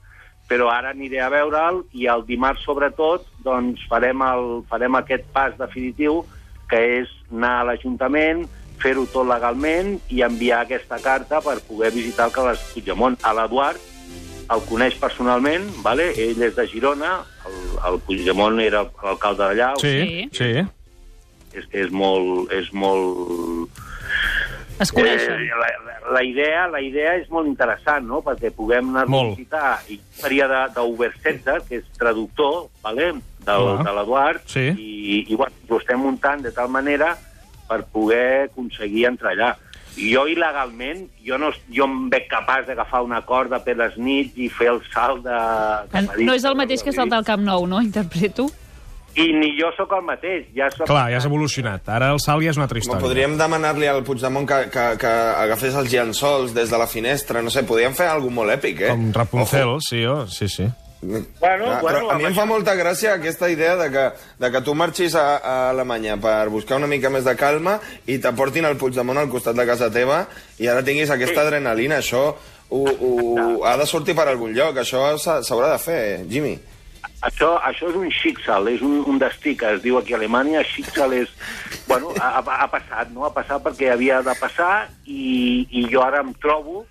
però 0.48 0.70
ara 0.72 0.94
aniré 0.94 1.20
a 1.20 1.32
veure'l 1.34 1.82
i 1.98 2.08
el 2.08 2.24
dimarts 2.28 2.64
sobretot 2.64 3.26
doncs 3.44 3.84
farem, 3.90 4.22
el, 4.24 4.46
farem 4.70 4.96
aquest 4.96 5.26
pas 5.34 5.58
definitiu 5.60 6.22
que 6.72 6.80
és 7.02 7.12
anar 7.32 7.58
a 7.60 7.66
l'Ajuntament, 7.68 8.46
fer-ho 8.80 9.08
tot 9.12 9.28
legalment 9.28 9.96
i 10.14 10.22
enviar 10.24 10.62
aquesta 10.64 11.00
carta 11.04 11.42
per 11.42 11.58
poder 11.68 11.92
visitar 11.96 12.28
el 12.30 12.36
Carles 12.36 12.64
Puigdemont. 12.72 13.18
A 13.26 13.34
l'Eduard 13.34 13.82
el 14.54 14.62
coneix 14.70 14.96
personalment, 15.02 15.66
vale? 15.84 16.12
ell 16.16 16.42
és 16.48 16.56
de 16.56 16.66
Girona, 16.72 17.18
el, 17.48 17.58
el 17.90 18.00
Puigdemont 18.06 18.60
era 18.64 18.86
l'alcalde 19.04 19.44
d'allà, 19.44 19.74
o 19.76 19.82
Sí, 19.84 20.30
sí. 20.34 20.52
és, 21.54 21.68
és 21.72 21.92
molt... 21.92 22.52
És 22.56 22.72
molt 22.74 23.70
Es 24.80 24.92
coneixen. 24.94 25.40
Eh, 25.42 25.50
la, 25.58 25.70
la, 26.14 26.22
idea, 26.24 26.68
la 26.70 26.80
idea 26.86 27.16
és 27.18 27.30
molt 27.34 27.48
interessant, 27.50 28.06
no?, 28.06 28.22
perquè 28.22 28.52
puguem 28.54 28.92
anar 28.94 29.08
Molt. 29.10 29.34
a 29.34 29.36
visitar, 29.36 29.72
i 29.90 29.98
d'Uber 30.76 31.12
Center, 31.24 31.62
que 31.68 31.80
és 31.82 31.88
traductor, 31.98 32.68
vale? 32.84 33.14
del, 33.48 33.64
Clar. 33.64 33.84
de 33.88 33.92
l'Eduard, 33.96 34.42
Sí. 34.46 34.66
i, 34.78 35.26
i 35.32 35.36
bueno, 35.36 35.56
ho 35.70 35.78
estem 35.80 36.00
muntant 36.04 36.42
de 36.44 36.52
tal 36.52 36.68
manera 36.70 37.14
per 37.68 37.82
poder 37.92 38.50
aconseguir 38.52 39.06
entrar 39.08 39.32
allà. 39.34 39.56
I 39.98 40.12
jo, 40.14 40.28
il·legalment, 40.30 41.08
jo, 41.26 41.40
no, 41.42 41.50
jo 41.74 41.88
em 41.88 41.98
veig 42.14 42.28
capaç 42.30 42.68
d'agafar 42.70 43.02
una 43.06 43.24
corda 43.26 43.60
per 43.66 43.74
les 43.80 43.98
nits 43.98 44.38
i 44.38 44.50
fer 44.54 44.70
el 44.76 44.80
salt 44.94 45.24
de... 45.26 45.38
cap 45.90 45.98
a 45.98 46.16
dins 46.16 46.28
No 46.30 46.38
és 46.38 46.46
el 46.46 46.58
mateix 46.60 46.86
que 46.86 46.94
saltar 46.94 47.24
al 47.24 47.28
Camp 47.28 47.42
Nou, 47.46 47.66
no? 47.70 47.82
Interpreto. 47.82 48.46
I 49.18 49.32
ni 49.34 49.50
jo 49.58 49.72
sóc 49.74 49.96
el 49.98 50.04
mateix. 50.06 50.46
Ja 50.54 50.70
soc... 50.70 50.86
Clar, 50.86 51.08
ja 51.10 51.18
has 51.18 51.26
evolucionat. 51.26 51.88
Ara 51.90 52.12
el 52.14 52.22
salt 52.22 52.46
ja 52.46 52.54
és 52.54 52.60
una 52.60 52.68
altra 52.70 52.78
història. 52.84 53.02
podríem 53.02 53.38
demanar-li 53.40 53.90
al 53.90 54.04
Puigdemont 54.06 54.46
que, 54.46 54.60
que, 54.74 54.90
que 55.02 55.14
agafés 55.48 55.78
els 55.82 55.90
llençols 55.90 56.54
des 56.54 56.70
de 56.70 56.78
la 56.78 56.86
finestra, 56.86 57.42
no 57.42 57.50
sé, 57.54 57.66
podríem 57.66 57.98
fer 57.98 58.12
alguna 58.12 58.44
molt 58.44 58.54
èpic, 58.60 58.86
eh? 58.86 58.92
Com 58.94 59.10
Rapunzel, 59.18 59.80
sí, 59.82 60.06
oh, 60.06 60.28
sí, 60.30 60.46
sí. 60.54 60.70
Bueno, 61.02 61.26
Clar, 61.40 61.82
bueno, 61.82 62.10
a 62.10 62.16
mi 62.18 62.26
em 62.26 62.34
fa 62.34 62.46
molta 62.50 62.74
gràcia 62.76 63.14
aquesta 63.20 63.50
idea 63.54 63.76
de 63.78 63.90
que, 63.94 64.06
de 64.42 64.50
que 64.52 64.62
tu 64.66 64.74
marxis 64.74 65.14
a, 65.16 65.38
a 65.38 65.56
Alemanya 65.70 66.16
per 66.18 66.50
buscar 66.50 66.80
una 66.82 66.88
mica 66.90 67.12
més 67.14 67.24
de 67.28 67.36
calma 67.38 67.76
i 68.10 68.18
t'aportin 68.24 68.66
el 68.66 68.78
Puigdemont 68.82 69.20
al 69.22 69.30
costat 69.30 69.56
de 69.60 69.66
casa 69.70 69.92
teva 69.94 70.24
i 70.58 70.68
ara 70.68 70.82
tinguis 70.84 71.12
aquesta 71.14 71.44
adrenalina. 71.46 72.00
Això 72.02 72.24
ho, 72.34 72.82
ho, 72.82 73.12
ha 73.64 73.76
de 73.78 73.86
sortir 73.86 74.16
per 74.18 74.26
algun 74.32 74.56
lloc. 74.58 74.82
Això 74.82 75.12
s'ha- 75.22 75.44
s'haurà 75.46 75.70
de 75.76 75.80
fer, 75.86 76.02
Jimmy. 76.32 76.58
Això, 77.22 77.54
això 77.66 77.88
és 77.90 77.96
un 77.98 78.10
Schicksal, 78.14 78.68
és 78.74 78.82
un, 78.86 79.00
un 79.10 79.18
destí 79.22 79.56
que 79.58 79.70
es 79.78 79.82
diu 79.86 79.98
aquí 80.02 80.14
a 80.14 80.18
Alemanya. 80.18 80.66
Schicksal 80.66 81.14
és... 81.18 81.30
Bueno, 81.88 82.10
ha 82.20 82.42
ha 82.42 82.68
passat, 82.74 83.10
no? 83.14 83.24
Ha 83.26 83.34
passat 83.34 83.62
perquè 83.64 83.94
havia 83.94 84.20
de 84.26 84.34
passar 84.42 84.90
i, 85.06 85.66
i 85.72 85.86
jo 85.94 86.02
ara 86.04 86.22
em 86.26 86.34
trobo 86.42 86.84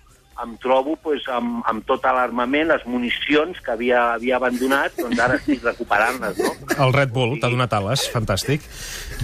em 0.43 0.55
trobo 0.61 0.95
pues, 1.01 1.23
amb, 1.33 1.61
amb 1.67 1.85
tot 1.87 2.03
l'armament, 2.05 2.67
les 2.69 2.83
municions 2.85 3.59
que 3.63 3.71
havia, 3.73 4.13
havia 4.15 4.37
abandonat, 4.37 4.95
doncs 4.99 5.19
ara 5.23 5.37
estic 5.39 5.63
recuperant-les, 5.65 6.37
no? 6.43 6.51
El 6.85 6.93
Red 6.93 7.13
Bull 7.15 7.37
t'ha 7.41 7.49
donat 7.49 7.73
ales, 7.73 8.07
fantàstic. 8.13 8.65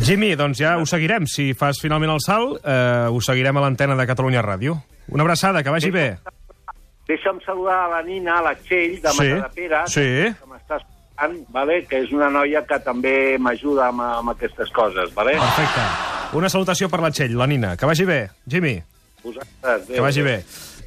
Jimmy, 0.01 0.33
doncs 0.39 0.61
ja 0.63 0.75
ho 0.79 0.85
seguirem. 0.89 1.27
Si 1.29 1.51
fas 1.57 1.81
finalment 1.81 2.15
el 2.15 2.21
salt, 2.23 2.61
eh, 2.63 3.07
ho 3.09 3.21
seguirem 3.21 3.57
a 3.57 3.65
l'antena 3.65 3.97
de 3.99 4.07
Catalunya 4.09 4.41
Ràdio. 4.45 4.77
Una 5.09 5.23
abraçada, 5.27 5.61
que 5.63 5.69
vagi 5.69 5.91
bé. 5.91 6.07
Deixa'm 7.07 7.41
saludar 7.45 7.81
a 7.85 7.89
la 7.97 8.01
Nina, 8.01 8.37
a 8.39 8.41
la 8.41 8.55
Txell, 8.55 9.01
de 9.03 9.11
Sí, 9.11 9.27
Matadepera, 9.33 9.83
sí. 9.91 10.07
que 10.39 10.47
m'està 10.49 10.79
escoltant, 10.79 11.35
vale? 11.51 11.81
que 11.89 11.99
és 12.05 12.11
una 12.15 12.29
noia 12.31 12.63
que 12.65 12.79
també 12.79 13.37
m'ajuda 13.37 13.89
amb, 13.91 14.01
amb 14.01 14.31
aquestes 14.31 14.71
coses. 14.71 15.11
Vale? 15.13 15.35
Perfecte. 15.37 15.83
Una 16.39 16.49
salutació 16.49 16.87
per 16.89 17.01
la 17.03 17.11
Txell, 17.11 17.35
la 17.37 17.45
Nina. 17.45 17.75
Que 17.77 17.85
vagi 17.85 18.07
bé. 18.07 18.21
Jimmy, 18.49 18.77
Vosaltres, 19.23 19.87
que 19.87 20.01
vagi 20.01 20.21
bé. 20.21 20.37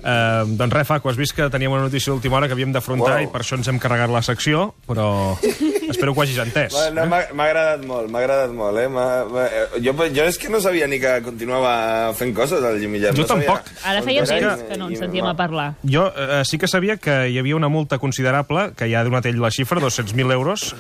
Uh, 0.01 0.45
doncs 0.57 0.73
res, 0.75 0.87
Faco, 0.87 1.09
has 1.11 1.17
vist 1.19 1.35
que 1.35 1.49
teníem 1.51 1.73
una 1.73 1.83
notícia 1.89 2.13
d'última 2.13 2.37
hora 2.37 2.47
que 2.47 2.55
havíem 2.55 2.73
d'afrontar 2.73 3.17
Uau. 3.17 3.25
i 3.25 3.31
per 3.33 3.41
això 3.43 3.57
ens 3.59 3.67
hem 3.69 3.79
carregat 3.83 4.11
la 4.13 4.21
secció, 4.23 4.75
però 4.87 5.37
espero 5.91 6.13
que 6.15 6.21
ho 6.21 6.23
hagis 6.23 6.39
entès. 6.43 6.73
Bueno, 6.77 7.07
m'ha 7.11 7.23
m'ha 7.35 7.47
agradat 7.49 7.85
molt, 7.87 8.11
m'ha 8.13 8.21
agradat 8.23 8.53
molt, 8.55 8.79
eh? 8.79 8.87
Eh, 8.87 9.81
Jo, 9.83 9.95
jo 10.15 10.25
és 10.29 10.39
que 10.39 10.49
no 10.53 10.61
sabia 10.61 10.87
ni 10.87 11.01
que 11.03 11.17
continuava 11.25 12.13
fent 12.15 12.35
coses, 12.37 12.63
el 12.63 12.79
Jimmy 12.81 13.01
Jam. 13.03 13.17
Jo 13.17 13.23
no 13.23 13.29
sabia- 13.29 13.47
tampoc. 13.57 13.73
Ara 13.85 14.03
feia 14.03 14.23
És 14.23 14.31
que- 14.31 14.41
temps 14.41 14.63
que 14.69 14.77
no 14.79 14.89
ens 14.91 14.99
sentíem 14.99 15.27
a 15.27 15.35
parlar. 15.37 15.75
Jo 15.83 16.13
eh, 16.15 16.43
sí 16.45 16.59
que 16.59 16.69
sabia 16.69 16.97
que 16.99 17.29
hi 17.31 17.39
havia 17.39 17.57
una 17.57 17.69
multa 17.69 17.99
considerable, 17.99 18.73
que 18.77 18.89
ja 18.91 19.01
ha 19.01 19.05
donat 19.05 19.27
ell 19.27 19.41
la 19.41 19.51
xifra, 19.51 19.81
200.000 19.81 20.31
euros, 20.33 20.75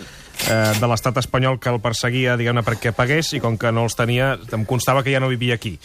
eh, 0.50 0.72
de 0.78 0.86
l'estat 0.86 1.16
espanyol 1.18 1.58
que 1.58 1.70
el 1.70 1.80
perseguia, 1.80 2.36
diguem-ne, 2.36 2.62
perquè 2.62 2.92
pagués, 2.92 3.32
i 3.34 3.40
com 3.40 3.56
que 3.58 3.72
no 3.72 3.84
els 3.88 3.96
tenia, 3.96 4.36
em 4.52 4.64
constava 4.64 5.02
que 5.02 5.10
ja 5.12 5.20
no 5.20 5.28
vivia 5.28 5.54
aquí. 5.54 5.78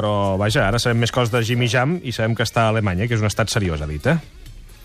Però, 0.00 0.12
vaja, 0.40 0.64
ara 0.66 0.80
sabem 0.80 1.02
més 1.04 1.12
coses 1.12 1.30
de 1.34 1.42
Jimmy 1.44 1.68
Jam 1.68 1.98
i 2.02 2.12
sabem 2.16 2.32
que 2.34 2.42
està 2.46 2.64
a 2.66 2.74
Alemanya, 2.74 3.04
que 3.06 3.14
és 3.18 3.20
un 3.20 3.28
estat 3.28 3.52
seriós, 3.52 3.82
ha 3.84 3.88
dit, 3.90 4.06
eh? 4.08 4.16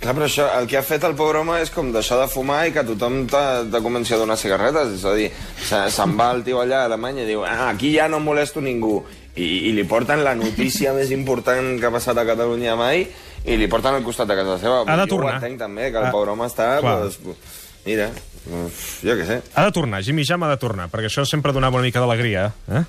Clar, 0.01 0.12
però 0.13 0.25
això, 0.27 0.43
el 0.60 0.65
que 0.67 0.75
ha 0.77 0.84
fet 0.84 1.05
el 1.07 1.15
pobre 1.15 1.39
home 1.39 1.55
és 1.63 1.69
com 1.72 1.88
deixar 1.95 2.17
de 2.19 2.25
fumar 2.27 2.65
i 2.67 2.74
que 2.75 2.84
tothom 2.84 3.22
t'ha 3.31 3.63
de 3.63 3.79
començar 3.81 4.17
a 4.17 4.19
donar 4.25 4.36
cigarretes. 4.38 4.91
És 4.98 5.05
a 5.07 5.13
dir, 5.15 5.29
se- 5.63 5.86
se'n 5.95 6.17
va 6.19 6.27
el 6.36 6.43
tio 6.43 6.60
allà 6.62 6.81
a 6.84 6.89
Alemanya 6.89 7.24
i 7.24 7.29
diu 7.29 7.45
ah, 7.48 7.69
aquí 7.72 7.93
ja 7.95 8.10
no 8.12 8.19
molesto 8.19 8.60
ningú. 8.62 8.98
I, 9.39 9.48
I 9.69 9.72
li 9.75 9.84
porten 9.88 10.22
la 10.24 10.36
notícia 10.36 10.91
més 10.93 11.10
important 11.15 11.79
que 11.79 11.88
ha 11.88 11.93
passat 11.95 12.17
a 12.19 12.25
Catalunya 12.27 12.75
mai 12.79 13.05
i 13.45 13.55
li 13.60 13.67
porten 13.72 13.95
al 13.95 14.03
costat 14.03 14.27
de 14.27 14.36
casa 14.36 14.60
seva. 14.60 14.84
Ha 14.84 14.95
de 15.00 15.07
jo 15.07 15.15
tornar. 15.15 15.34
ho 15.34 15.39
entenc 15.39 15.60
també, 15.63 15.88
que 15.91 15.98
el 16.03 16.10
Ah, 16.10 16.12
pobre 16.12 16.31
home 16.36 16.45
està... 16.51 16.67
clar. 16.84 16.98
Pues, 17.00 17.39
mira, 17.88 18.10
uf, 18.51 18.84
jo 19.07 19.15
què 19.15 19.25
sé. 19.31 19.39
Ha 19.55 19.65
de 19.69 19.72
tornar, 19.79 20.03
Jimmy 20.03 20.27
Jam 20.27 20.43
ha 20.43 20.51
de 20.51 20.60
tornar, 20.62 20.89
perquè 20.91 21.07
això 21.10 21.24
sempre 21.25 21.55
donava 21.55 21.79
una 21.79 21.88
mica 21.88 22.03
d'alegria, 22.03 22.50
eh? 22.67 22.84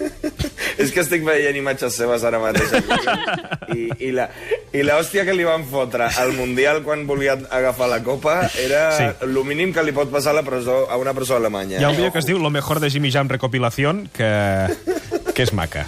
És 0.80 0.92
que 0.94 1.02
estic 1.04 1.24
veient 1.26 1.56
imatges 1.60 1.94
seves 2.00 2.24
ara 2.24 2.38
mateix. 2.40 2.72
I, 3.74 3.88
i, 4.08 4.10
la, 4.16 4.28
I 4.72 4.82
l'hòstia 4.86 5.24
que 5.28 5.34
li 5.36 5.44
van 5.46 5.64
fotre 5.68 6.08
al 6.20 6.32
Mundial 6.38 6.82
quan 6.86 7.04
volia 7.08 7.36
agafar 7.50 7.88
la 7.92 8.00
copa 8.06 8.38
era 8.58 8.86
Sí. 8.96 9.04
sí. 9.04 9.26
el 9.26 9.36
mínim 9.44 9.72
que 9.76 9.82
li 9.84 9.92
pot 9.92 10.10
passar 10.10 10.32
a, 10.32 10.40
la 10.40 10.42
presó, 10.46 10.86
a 10.90 10.96
una 11.00 11.12
presó 11.14 11.36
alemanya. 11.36 11.78
Hi 11.80 11.84
ha 11.84 11.90
un 11.92 11.96
vídeo 12.00 12.12
que 12.12 12.18
es 12.22 12.26
diu 12.26 12.38
Lo 12.40 12.50
mejor 12.50 12.80
de 12.80 12.90
Jimmy 12.90 13.10
Jam 13.12 13.28
recopilación, 13.28 14.08
que, 14.16 14.30
que 15.34 15.42
és 15.44 15.52
maca. 15.52 15.86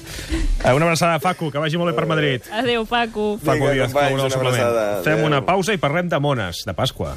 Eh, 0.63 0.73
Una 0.73 0.85
abraçada 0.87 1.17
a 1.17 1.21
Facu, 1.21 1.51
que 1.51 1.59
vagi 1.59 1.77
molt 1.81 1.91
bé 1.91 1.97
per 1.97 2.07
Madrid. 2.07 2.45
Adéu, 2.55 2.85
Paco. 2.87 3.37
Facu 3.43 3.65
Vinga, 3.65 3.73
Díaz, 3.75 3.93
companys, 3.93 4.23
una 4.23 4.37
abraçada. 4.37 4.85
Fem 5.03 5.25
una 5.27 5.41
pausa 5.45 5.75
i 5.75 5.81
parlem 5.83 6.09
de 6.13 6.21
mones, 6.23 6.63
de 6.67 6.75
Pasqua. 6.79 7.17